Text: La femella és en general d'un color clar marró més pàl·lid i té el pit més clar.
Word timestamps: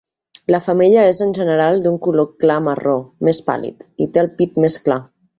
La 0.53 0.59
femella 0.67 1.01
és 1.09 1.17
en 1.25 1.33
general 1.39 1.83
d'un 1.83 1.99
color 2.07 2.25
clar 2.43 2.57
marró 2.67 2.95
més 3.27 3.41
pàl·lid 3.51 3.85
i 4.07 4.13
té 4.17 4.23
el 4.27 4.31
pit 4.41 4.57
més 4.65 4.79
clar. 4.87 4.99